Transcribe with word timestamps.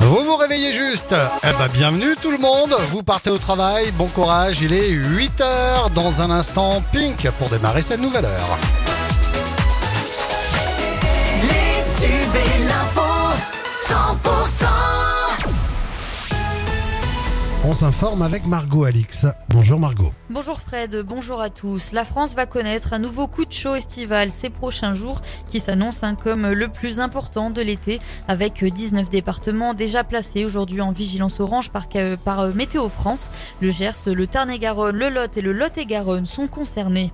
Vous 0.00 0.24
vous 0.24 0.36
réveillez 0.36 0.74
juste. 0.74 1.14
Eh 1.42 1.52
ben 1.58 1.68
bienvenue 1.72 2.14
tout 2.20 2.30
le 2.30 2.36
monde, 2.38 2.74
vous 2.90 3.02
partez 3.02 3.30
au 3.30 3.38
travail, 3.38 3.90
bon 3.92 4.08
courage, 4.08 4.60
il 4.60 4.74
est 4.74 4.90
8h 4.90 5.90
dans 5.94 6.20
un 6.20 6.30
instant 6.30 6.82
Pink 6.92 7.30
pour 7.38 7.48
démarrer 7.48 7.80
cette 7.80 8.00
nouvelle 8.00 8.26
heure. 8.26 8.58
Les 11.42 12.06
tubes 12.06 12.51
On 17.72 17.74
s'informe 17.74 18.20
avec 18.20 18.44
Margot 18.44 18.84
Alix. 18.84 19.24
Bonjour 19.48 19.80
Margot. 19.80 20.12
Bonjour 20.28 20.60
Fred, 20.60 20.94
bonjour 21.08 21.40
à 21.40 21.48
tous. 21.48 21.92
La 21.92 22.04
France 22.04 22.34
va 22.34 22.44
connaître 22.44 22.92
un 22.92 22.98
nouveau 22.98 23.28
coup 23.28 23.46
de 23.46 23.52
chaud 23.52 23.74
estival 23.74 24.28
ces 24.30 24.50
prochains 24.50 24.92
jours 24.92 25.22
qui 25.50 25.58
s'annonce 25.58 26.02
hein, 26.02 26.14
comme 26.14 26.50
le 26.50 26.68
plus 26.68 27.00
important 27.00 27.48
de 27.48 27.62
l'été 27.62 27.98
avec 28.28 28.62
19 28.62 29.08
départements 29.08 29.72
déjà 29.72 30.04
placés 30.04 30.44
aujourd'hui 30.44 30.82
en 30.82 30.92
vigilance 30.92 31.40
orange 31.40 31.70
par, 31.70 31.86
par 32.22 32.40
euh, 32.40 32.52
Météo 32.52 32.90
France. 32.90 33.30
Le 33.62 33.70
Gers, 33.70 34.04
le 34.04 34.26
Tarn-et-Garonne, 34.26 34.94
le 34.94 35.08
Lot 35.08 35.34
et 35.38 35.40
le 35.40 35.54
Lot-et-Garonne 35.54 36.26
sont 36.26 36.48
concernés. 36.48 37.10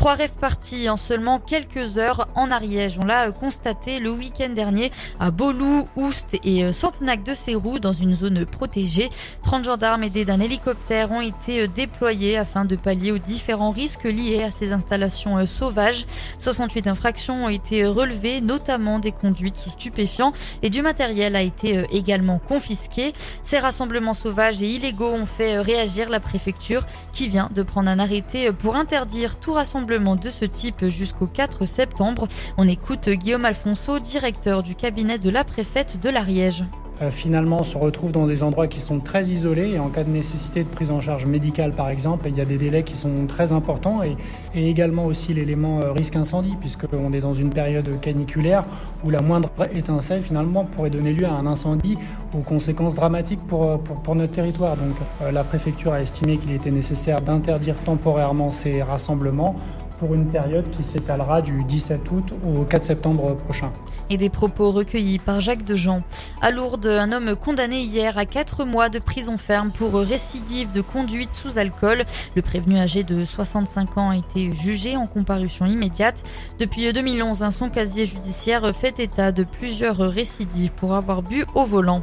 Trois 0.00 0.14
rêves 0.14 0.32
partis 0.40 0.88
en 0.88 0.96
seulement 0.96 1.38
quelques 1.38 1.98
heures 1.98 2.26
en 2.34 2.50
Ariège. 2.50 2.98
On 2.98 3.04
l'a 3.04 3.32
constaté 3.32 4.00
le 4.00 4.10
week-end 4.10 4.48
dernier 4.48 4.90
à 5.18 5.30
Bolou, 5.30 5.86
Oust 5.94 6.38
et 6.42 6.64
euh, 6.64 6.72
Centenac 6.72 7.22
de 7.22 7.34
Sérou 7.34 7.78
dans 7.78 7.92
une 7.92 8.14
zone 8.14 8.46
protégée. 8.46 9.10
30 9.42 9.64
gendarmes 9.64 10.02
aidés 10.02 10.24
d'un 10.24 10.40
hélicoptère 10.40 11.10
ont 11.10 11.20
été 11.20 11.64
euh, 11.64 11.66
déployés 11.66 12.38
afin 12.38 12.64
de 12.64 12.76
pallier 12.76 13.12
aux 13.12 13.18
différents 13.18 13.72
risques 13.72 14.04
liés 14.04 14.42
à 14.42 14.50
ces 14.50 14.72
installations 14.72 15.36
euh, 15.36 15.44
sauvages. 15.44 16.06
68 16.38 16.86
infractions 16.86 17.44
ont 17.44 17.50
été 17.50 17.84
relevées, 17.84 18.40
notamment 18.40 19.00
des 19.00 19.12
conduites 19.12 19.58
sous 19.58 19.72
stupéfiants 19.72 20.32
et 20.62 20.70
du 20.70 20.80
matériel 20.80 21.36
a 21.36 21.42
été 21.42 21.84
également 21.92 22.38
confisqué. 22.38 23.12
Ces 23.42 23.58
rassemblements 23.58 24.14
sauvages 24.14 24.62
et 24.62 24.66
illégaux 24.70 25.12
ont 25.12 25.26
fait 25.26 25.60
réagir 25.60 26.08
la 26.08 26.20
préfecture 26.20 26.84
qui 27.12 27.28
vient 27.28 27.50
de 27.54 27.62
prendre 27.62 27.90
un 27.90 27.98
arrêté 27.98 28.50
pour 28.50 28.76
interdire 28.76 29.36
tout 29.36 29.52
rassemblement 29.52 29.89
de 29.90 30.30
ce 30.30 30.44
type 30.44 30.88
jusqu'au 30.88 31.26
4 31.26 31.66
septembre. 31.66 32.28
On 32.56 32.68
écoute 32.68 33.08
Guillaume 33.08 33.44
Alfonso, 33.44 33.98
directeur 33.98 34.62
du 34.62 34.76
cabinet 34.76 35.18
de 35.18 35.30
la 35.30 35.42
préfète 35.42 36.00
de 36.00 36.08
l'Ariège. 36.08 36.64
Euh, 37.02 37.10
finalement, 37.10 37.58
on 37.60 37.64
se 37.64 37.78
retrouve 37.78 38.12
dans 38.12 38.26
des 38.26 38.42
endroits 38.42 38.68
qui 38.68 38.80
sont 38.80 39.00
très 39.00 39.24
isolés 39.24 39.70
et 39.70 39.78
en 39.78 39.88
cas 39.88 40.04
de 40.04 40.10
nécessité 40.10 40.62
de 40.62 40.68
prise 40.68 40.90
en 40.90 41.00
charge 41.00 41.24
médicale, 41.24 41.72
par 41.72 41.88
exemple, 41.88 42.28
il 42.28 42.36
y 42.36 42.40
a 42.40 42.44
des 42.44 42.58
délais 42.58 42.82
qui 42.82 42.94
sont 42.94 43.26
très 43.26 43.52
importants 43.52 44.02
et, 44.02 44.16
également 44.54 45.06
aussi 45.06 45.32
l'élément 45.32 45.80
euh, 45.80 45.92
risque 45.92 46.14
incendie, 46.14 46.56
puisqu'on 46.60 47.12
est 47.12 47.20
dans 47.20 47.32
une 47.32 47.50
période 47.50 48.00
caniculaire 48.00 48.64
où 49.02 49.10
la 49.10 49.22
moindre 49.22 49.50
étincelle, 49.74 50.22
finalement, 50.22 50.64
pourrait 50.64 50.90
donner 50.90 51.12
lieu 51.12 51.26
à 51.26 51.32
un 51.32 51.46
incendie 51.46 51.96
aux 52.32 52.42
conséquences 52.42 52.94
dramatiques 52.94 53.44
pour, 53.46 53.64
euh, 53.64 53.78
notre 54.14 54.32
territoire. 54.32 54.76
Donc, 54.76 54.96
la 55.32 55.44
préfecture 55.44 55.92
a 55.92 56.02
estimé 56.02 56.36
qu'il 56.36 56.52
était 56.52 56.70
nécessaire 56.70 57.20
d'interdire 57.22 57.76
temporairement 57.76 58.50
ces 58.50 58.82
rassemblements 58.82 59.56
pour 60.00 60.14
une 60.14 60.26
période 60.26 60.68
qui 60.70 60.82
s'étalera 60.82 61.42
du 61.42 61.62
17 61.62 62.00
août 62.10 62.32
au 62.44 62.64
4 62.64 62.82
septembre 62.82 63.36
prochain. 63.36 63.70
Et 64.08 64.16
des 64.16 64.30
propos 64.30 64.70
recueillis 64.70 65.18
par 65.18 65.42
Jacques 65.42 65.64
Dejean. 65.64 66.02
À 66.40 66.50
Lourdes, 66.50 66.86
un 66.86 67.12
homme 67.12 67.36
condamné 67.36 67.82
hier 67.82 68.16
à 68.16 68.24
4 68.24 68.64
mois 68.64 68.88
de 68.88 68.98
prison 68.98 69.36
ferme 69.36 69.70
pour 69.70 69.92
récidive 69.92 70.72
de 70.72 70.80
conduite 70.80 71.34
sous 71.34 71.58
alcool. 71.58 72.04
Le 72.34 72.40
prévenu 72.40 72.78
âgé 72.78 73.04
de 73.04 73.26
65 73.26 73.98
ans 73.98 74.10
a 74.10 74.16
été 74.16 74.54
jugé 74.54 74.96
en 74.96 75.06
comparution 75.06 75.66
immédiate. 75.66 76.22
Depuis 76.58 76.90
2011, 76.90 77.50
son 77.50 77.68
casier 77.68 78.06
judiciaire 78.06 78.74
fait 78.74 78.98
état 79.00 79.32
de 79.32 79.44
plusieurs 79.44 79.98
récidives 79.98 80.72
pour 80.72 80.94
avoir 80.94 81.22
bu 81.22 81.44
au 81.54 81.64
volant. 81.64 82.02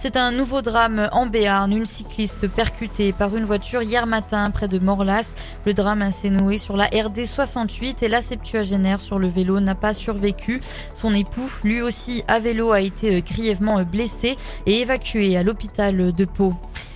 C'est 0.00 0.16
un 0.16 0.30
nouveau 0.30 0.62
drame 0.62 1.08
en 1.10 1.26
Béarn, 1.26 1.72
une 1.72 1.84
cycliste 1.84 2.46
percutée 2.46 3.12
par 3.12 3.34
une 3.34 3.42
voiture 3.42 3.82
hier 3.82 4.06
matin 4.06 4.48
près 4.52 4.68
de 4.68 4.78
Morlas. 4.78 5.34
Le 5.66 5.74
drame 5.74 6.12
s'est 6.12 6.30
noué 6.30 6.56
sur 6.56 6.76
la 6.76 6.84
RD 6.84 7.26
68 7.26 8.04
et 8.04 8.08
la 8.08 8.22
septuagénaire 8.22 9.00
sur 9.00 9.18
le 9.18 9.26
vélo 9.26 9.58
n'a 9.58 9.74
pas 9.74 9.94
survécu. 9.94 10.60
Son 10.94 11.12
époux, 11.14 11.50
lui 11.64 11.82
aussi 11.82 12.22
à 12.28 12.38
vélo, 12.38 12.70
a 12.70 12.80
été 12.80 13.22
grièvement 13.22 13.82
blessé 13.82 14.36
et 14.66 14.82
évacué 14.82 15.36
à 15.36 15.42
l'hôpital 15.42 16.12
de 16.12 16.24
Pau. 16.24 16.54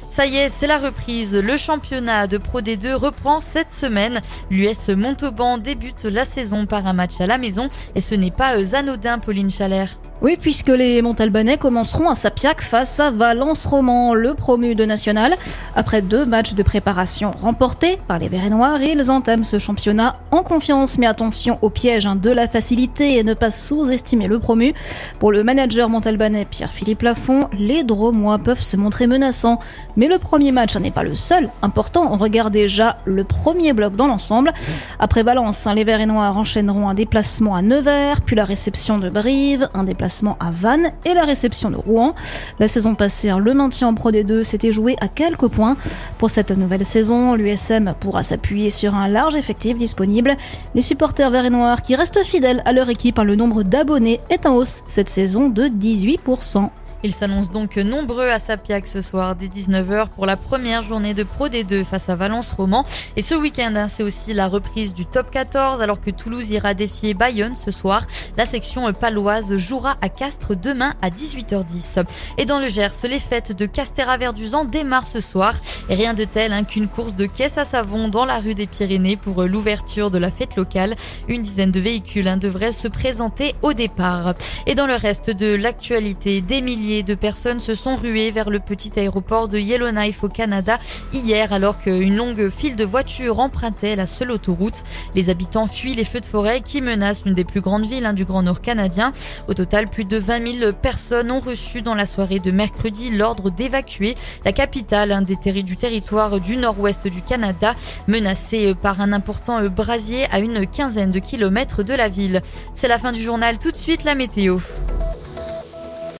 Ça 0.08 0.26
y 0.26 0.36
est, 0.36 0.48
c'est 0.48 0.68
la 0.68 0.78
reprise. 0.78 1.34
Le 1.34 1.56
championnat 1.56 2.28
de 2.28 2.38
Pro 2.38 2.60
D2 2.60 2.94
reprend 2.94 3.40
cette 3.40 3.72
semaine. 3.72 4.20
L'US 4.48 4.90
Montauban 4.90 5.58
débute 5.58 6.04
la 6.04 6.24
saison 6.24 6.66
par 6.66 6.86
un 6.86 6.92
match 6.92 7.20
à 7.20 7.26
la 7.26 7.36
maison 7.36 7.68
et 7.96 8.00
ce 8.00 8.14
n'est 8.14 8.30
pas 8.30 8.54
anodin, 8.76 9.18
Pauline 9.18 9.50
Chalère. 9.50 9.96
Oui, 10.22 10.36
puisque 10.38 10.68
les 10.68 11.02
Montalbanais 11.02 11.56
commenceront 11.58 12.08
à 12.08 12.14
Sapiac 12.14 12.62
face 12.62 13.00
à 13.00 13.10
Valence 13.10 13.66
Roman, 13.66 14.14
le 14.14 14.34
promu 14.34 14.76
de 14.76 14.84
national. 14.84 15.34
Après 15.74 16.00
deux 16.00 16.24
matchs 16.24 16.54
de 16.54 16.62
préparation 16.62 17.32
remportés 17.40 17.98
par 18.06 18.20
les 18.20 18.28
Verts 18.28 18.44
et 18.44 18.50
Noirs, 18.50 18.80
ils 18.80 19.10
entament 19.10 19.42
ce 19.42 19.58
championnat 19.58 20.20
en 20.30 20.44
confiance. 20.44 20.96
Mais 20.96 21.06
attention 21.06 21.58
au 21.60 21.70
piège 21.70 22.06
hein, 22.06 22.14
de 22.14 22.30
la 22.30 22.46
facilité 22.46 23.16
et 23.16 23.24
ne 23.24 23.34
pas 23.34 23.50
sous-estimer 23.50 24.28
le 24.28 24.38
promu. 24.38 24.74
Pour 25.18 25.32
le 25.32 25.42
manager 25.42 25.88
montalbanais 25.88 26.44
Pierre-Philippe 26.44 27.02
Lafont, 27.02 27.48
les 27.58 27.82
Dromois 27.82 28.38
peuvent 28.38 28.62
se 28.62 28.76
montrer 28.76 29.08
menaçants. 29.08 29.58
Mais 29.96 30.06
le 30.06 30.18
premier 30.18 30.52
match 30.52 30.76
n'est 30.76 30.92
pas 30.92 31.02
le 31.02 31.16
seul. 31.16 31.48
Important, 31.62 32.08
on 32.12 32.16
regarde 32.16 32.52
déjà 32.52 32.98
le 33.06 33.24
premier 33.24 33.72
bloc 33.72 33.96
dans 33.96 34.06
l'ensemble. 34.06 34.52
Après 35.00 35.24
Valence, 35.24 35.66
hein, 35.66 35.74
les 35.74 35.82
Verts 35.82 36.00
et 36.00 36.06
Noirs 36.06 36.38
enchaîneront 36.38 36.88
un 36.88 36.94
déplacement 36.94 37.56
à 37.56 37.62
Nevers, 37.62 38.20
puis 38.20 38.36
la 38.36 38.44
réception 38.44 38.98
de 38.98 39.10
Brive, 39.10 39.68
un 39.74 39.82
déplacement 39.82 40.11
à 40.40 40.50
Vannes 40.50 40.92
et 41.04 41.14
la 41.14 41.24
réception 41.24 41.70
de 41.70 41.76
Rouen. 41.76 42.14
La 42.58 42.68
saison 42.68 42.94
passée, 42.94 43.30
hein, 43.30 43.38
le 43.38 43.54
maintien 43.54 43.88
en 43.88 43.94
Pro 43.94 44.10
D2 44.10 44.42
s'était 44.42 44.72
joué 44.72 44.96
à 45.00 45.08
quelques 45.08 45.48
points. 45.48 45.76
Pour 46.18 46.30
cette 46.30 46.50
nouvelle 46.50 46.84
saison, 46.84 47.34
l'USM 47.34 47.94
pourra 47.98 48.22
s'appuyer 48.22 48.70
sur 48.70 48.94
un 48.94 49.08
large 49.08 49.34
effectif 49.34 49.78
disponible. 49.78 50.36
Les 50.74 50.82
supporters 50.82 51.30
verts 51.30 51.46
et 51.46 51.50
noirs 51.50 51.82
qui 51.82 51.94
restent 51.94 52.24
fidèles 52.24 52.62
à 52.64 52.72
leur 52.72 52.88
équipe, 52.88 53.18
hein, 53.18 53.24
le 53.24 53.36
nombre 53.36 53.62
d'abonnés 53.62 54.20
est 54.30 54.46
en 54.46 54.54
hausse 54.54 54.82
cette 54.86 55.08
saison 55.08 55.48
de 55.48 55.64
18%. 55.64 56.70
Ils 57.04 57.12
s'annoncent 57.12 57.50
donc 57.50 57.78
nombreux 57.78 58.28
à 58.28 58.38
Sapiac 58.38 58.86
ce 58.86 59.00
soir 59.00 59.34
dès 59.34 59.48
19h 59.48 60.08
pour 60.10 60.24
la 60.24 60.36
première 60.36 60.82
journée 60.82 61.14
de 61.14 61.24
Pro 61.24 61.48
D2 61.48 61.84
face 61.84 62.08
à 62.08 62.14
Valence 62.14 62.52
Roman. 62.52 62.84
Et 63.16 63.22
ce 63.22 63.34
week-end, 63.34 63.72
hein, 63.74 63.88
c'est 63.88 64.04
aussi 64.04 64.32
la 64.32 64.46
reprise 64.46 64.94
du 64.94 65.04
top 65.04 65.32
14 65.32 65.80
alors 65.80 66.00
que 66.00 66.10
Toulouse 66.10 66.50
ira 66.50 66.74
défier 66.74 67.14
Bayonne 67.14 67.56
ce 67.56 67.72
soir. 67.72 68.06
La 68.36 68.46
section 68.46 68.92
paloise 68.92 69.56
jouera 69.56 69.96
à 70.00 70.08
Castres 70.08 70.54
demain 70.54 70.94
à 71.02 71.10
18h10. 71.10 72.04
Et 72.38 72.44
dans 72.44 72.60
le 72.60 72.68
Gers, 72.68 72.92
les 73.02 73.18
fêtes 73.18 73.50
de 73.50 73.66
Castéra-Verduzan 73.66 74.64
démarrent 74.64 75.08
ce 75.08 75.20
soir. 75.20 75.54
Rien 75.88 76.14
de 76.14 76.22
tel 76.22 76.52
hein, 76.52 76.62
qu'une 76.62 76.86
course 76.86 77.16
de 77.16 77.26
caisse 77.26 77.58
à 77.58 77.64
savon 77.64 78.06
dans 78.06 78.26
la 78.26 78.38
rue 78.38 78.54
des 78.54 78.68
Pyrénées 78.68 79.16
pour 79.16 79.42
l'ouverture 79.42 80.12
de 80.12 80.18
la 80.18 80.30
fête 80.30 80.54
locale. 80.54 80.94
Une 81.26 81.42
dizaine 81.42 81.72
de 81.72 81.80
véhicules 81.80 82.28
hein, 82.28 82.36
devraient 82.36 82.70
se 82.70 82.86
présenter 82.86 83.56
au 83.62 83.72
départ. 83.72 84.34
Et 84.66 84.76
dans 84.76 84.86
le 84.86 84.94
reste 84.94 85.30
de 85.30 85.56
l'actualité, 85.56 86.40
des 86.42 86.60
milliers 86.60 86.91
de 87.00 87.14
personnes 87.14 87.60
se 87.60 87.74
sont 87.74 87.96
ruées 87.96 88.30
vers 88.30 88.50
le 88.50 88.58
petit 88.58 88.98
aéroport 88.98 89.48
de 89.48 89.58
Yellowknife 89.58 90.22
au 90.22 90.28
Canada 90.28 90.78
hier 91.14 91.52
alors 91.52 91.78
qu'une 91.80 92.14
longue 92.14 92.50
file 92.50 92.76
de 92.76 92.84
voitures 92.84 93.38
empruntait 93.38 93.96
la 93.96 94.06
seule 94.06 94.30
autoroute. 94.30 94.82
Les 95.14 95.30
habitants 95.30 95.66
fuient 95.66 95.94
les 95.94 96.04
feux 96.04 96.20
de 96.20 96.26
forêt 96.26 96.60
qui 96.60 96.82
menacent 96.82 97.24
l'une 97.24 97.34
des 97.34 97.44
plus 97.44 97.62
grandes 97.62 97.86
villes 97.86 98.04
hein, 98.04 98.12
du 98.12 98.26
Grand 98.26 98.42
Nord 98.42 98.60
canadien. 98.60 99.12
Au 99.48 99.54
total, 99.54 99.88
plus 99.88 100.04
de 100.04 100.18
20 100.18 100.58
000 100.60 100.72
personnes 100.72 101.30
ont 101.30 101.40
reçu 101.40 101.80
dans 101.80 101.94
la 101.94 102.04
soirée 102.04 102.40
de 102.40 102.50
mercredi 102.50 103.10
l'ordre 103.10 103.50
d'évacuer 103.50 104.14
la 104.44 104.52
capitale 104.52 105.24
des 105.24 105.36
du 105.62 105.76
territoire 105.76 106.40
du 106.40 106.56
nord-ouest 106.56 107.06
du 107.06 107.20
Canada, 107.20 107.74
menacée 108.06 108.74
par 108.74 109.00
un 109.00 109.12
important 109.12 109.62
brasier 109.68 110.26
à 110.30 110.38
une 110.38 110.66
quinzaine 110.66 111.10
de 111.10 111.18
kilomètres 111.18 111.82
de 111.82 111.94
la 111.94 112.08
ville. 112.08 112.42
C'est 112.74 112.88
la 112.88 112.98
fin 112.98 113.12
du 113.12 113.20
journal, 113.20 113.58
tout 113.58 113.70
de 113.70 113.76
suite 113.76 114.04
la 114.04 114.14
météo. 114.14 114.58